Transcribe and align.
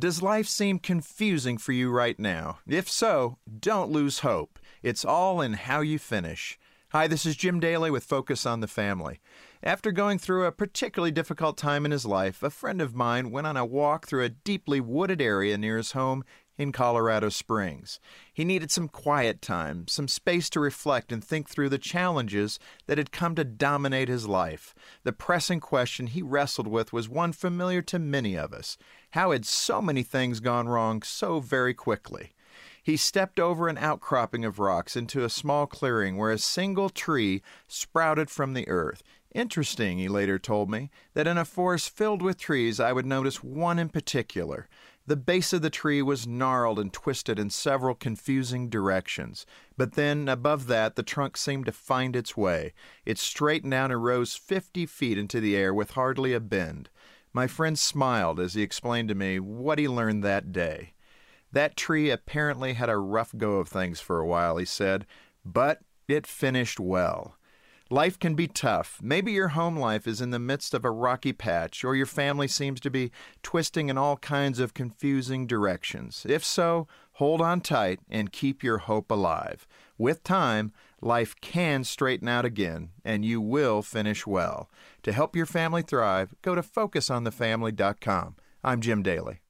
Does 0.00 0.22
life 0.22 0.46
seem 0.46 0.78
confusing 0.78 1.58
for 1.58 1.72
you 1.72 1.90
right 1.90 2.18
now? 2.18 2.60
If 2.66 2.88
so, 2.88 3.36
don't 3.60 3.90
lose 3.90 4.20
hope. 4.20 4.58
It's 4.82 5.04
all 5.04 5.42
in 5.42 5.52
how 5.52 5.82
you 5.82 5.98
finish. 5.98 6.58
Hi, 6.92 7.06
this 7.06 7.26
is 7.26 7.36
Jim 7.36 7.60
Daly 7.60 7.90
with 7.90 8.04
Focus 8.04 8.46
on 8.46 8.60
the 8.60 8.66
Family. 8.66 9.20
After 9.62 9.92
going 9.92 10.18
through 10.18 10.46
a 10.46 10.52
particularly 10.52 11.10
difficult 11.10 11.58
time 11.58 11.84
in 11.84 11.90
his 11.90 12.06
life, 12.06 12.42
a 12.42 12.48
friend 12.48 12.80
of 12.80 12.94
mine 12.94 13.30
went 13.30 13.46
on 13.46 13.58
a 13.58 13.66
walk 13.66 14.06
through 14.06 14.24
a 14.24 14.30
deeply 14.30 14.80
wooded 14.80 15.20
area 15.20 15.58
near 15.58 15.76
his 15.76 15.92
home 15.92 16.24
in 16.60 16.72
Colorado 16.72 17.30
Springs. 17.30 17.98
He 18.34 18.44
needed 18.44 18.70
some 18.70 18.86
quiet 18.86 19.40
time, 19.40 19.88
some 19.88 20.06
space 20.06 20.50
to 20.50 20.60
reflect 20.60 21.10
and 21.10 21.24
think 21.24 21.48
through 21.48 21.70
the 21.70 21.78
challenges 21.78 22.58
that 22.86 22.98
had 22.98 23.10
come 23.10 23.34
to 23.36 23.44
dominate 23.44 24.08
his 24.08 24.28
life. 24.28 24.74
The 25.02 25.14
pressing 25.14 25.60
question 25.60 26.06
he 26.06 26.20
wrestled 26.20 26.66
with 26.66 26.92
was 26.92 27.08
one 27.08 27.32
familiar 27.32 27.80
to 27.82 27.98
many 27.98 28.36
of 28.36 28.52
us 28.52 28.76
How 29.12 29.30
had 29.30 29.46
so 29.46 29.80
many 29.80 30.02
things 30.02 30.40
gone 30.40 30.68
wrong 30.68 31.00
so 31.00 31.40
very 31.40 31.72
quickly? 31.72 32.34
He 32.82 32.96
stepped 32.96 33.38
over 33.38 33.68
an 33.68 33.78
outcropping 33.78 34.44
of 34.44 34.58
rocks 34.58 34.96
into 34.96 35.24
a 35.24 35.30
small 35.30 35.66
clearing 35.66 36.16
where 36.16 36.30
a 36.30 36.38
single 36.38 36.88
tree 36.88 37.42
sprouted 37.68 38.30
from 38.30 38.54
the 38.54 38.68
earth. 38.68 39.02
Interesting, 39.34 39.98
he 39.98 40.08
later 40.08 40.38
told 40.38 40.70
me, 40.70 40.90
that 41.14 41.26
in 41.26 41.38
a 41.38 41.44
forest 41.44 41.96
filled 41.96 42.22
with 42.22 42.38
trees 42.38 42.80
I 42.80 42.92
would 42.92 43.06
notice 43.06 43.44
one 43.44 43.78
in 43.78 43.88
particular. 43.88 44.68
The 45.06 45.16
base 45.16 45.52
of 45.52 45.62
the 45.62 45.70
tree 45.70 46.02
was 46.02 46.26
gnarled 46.26 46.78
and 46.78 46.92
twisted 46.92 47.38
in 47.38 47.50
several 47.50 47.94
confusing 47.94 48.68
directions, 48.68 49.46
but 49.76 49.92
then 49.94 50.28
above 50.28 50.66
that 50.66 50.96
the 50.96 51.02
trunk 51.02 51.36
seemed 51.36 51.66
to 51.66 51.72
find 51.72 52.14
its 52.14 52.36
way. 52.36 52.72
It 53.04 53.18
straightened 53.18 53.74
out 53.74 53.90
and 53.90 54.02
rose 54.02 54.34
fifty 54.34 54.86
feet 54.86 55.18
into 55.18 55.40
the 55.40 55.56
air 55.56 55.72
with 55.72 55.92
hardly 55.92 56.32
a 56.32 56.40
bend. 56.40 56.90
My 57.32 57.46
friend 57.46 57.78
smiled 57.78 58.40
as 58.40 58.54
he 58.54 58.62
explained 58.62 59.08
to 59.08 59.14
me 59.14 59.38
what 59.38 59.78
he 59.78 59.86
learned 59.88 60.24
that 60.24 60.52
day. 60.52 60.92
That 61.52 61.76
tree 61.76 62.10
apparently 62.10 62.74
had 62.74 62.88
a 62.88 62.96
rough 62.96 63.34
go 63.36 63.56
of 63.56 63.68
things 63.68 64.00
for 64.00 64.20
a 64.20 64.26
while, 64.26 64.56
he 64.56 64.64
said, 64.64 65.06
but 65.44 65.80
it 66.08 66.26
finished 66.26 66.78
well. 66.78 67.36
Life 67.92 68.20
can 68.20 68.36
be 68.36 68.46
tough. 68.46 69.00
Maybe 69.02 69.32
your 69.32 69.48
home 69.48 69.76
life 69.76 70.06
is 70.06 70.20
in 70.20 70.30
the 70.30 70.38
midst 70.38 70.74
of 70.74 70.84
a 70.84 70.92
rocky 70.92 71.32
patch, 71.32 71.82
or 71.82 71.96
your 71.96 72.06
family 72.06 72.46
seems 72.46 72.78
to 72.80 72.90
be 72.90 73.10
twisting 73.42 73.88
in 73.88 73.98
all 73.98 74.16
kinds 74.18 74.60
of 74.60 74.74
confusing 74.74 75.44
directions. 75.44 76.24
If 76.28 76.44
so, 76.44 76.86
hold 77.14 77.40
on 77.40 77.60
tight 77.60 77.98
and 78.08 78.30
keep 78.30 78.62
your 78.62 78.78
hope 78.78 79.10
alive. 79.10 79.66
With 79.98 80.22
time, 80.22 80.72
life 81.00 81.34
can 81.40 81.82
straighten 81.82 82.28
out 82.28 82.44
again, 82.44 82.90
and 83.04 83.24
you 83.24 83.40
will 83.40 83.82
finish 83.82 84.24
well. 84.24 84.70
To 85.02 85.10
help 85.10 85.34
your 85.34 85.46
family 85.46 85.82
thrive, 85.82 86.32
go 86.42 86.54
to 86.54 86.62
FocusOnTheFamily.com. 86.62 88.36
I'm 88.62 88.80
Jim 88.80 89.02
Daly. 89.02 89.40